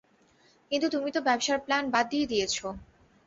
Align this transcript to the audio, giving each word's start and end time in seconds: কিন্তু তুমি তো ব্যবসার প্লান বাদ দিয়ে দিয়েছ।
কিন্তু 0.71 0.87
তুমি 0.89 1.09
তো 1.15 1.19
ব্যবসার 1.27 1.57
প্লান 1.65 1.83
বাদ 1.93 2.05
দিয়ে 2.11 2.29
দিয়েছ। 2.31 2.55